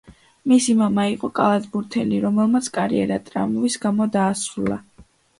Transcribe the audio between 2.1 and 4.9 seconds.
რომელმაც კარიერა ტრამვის გამო დაასრულა.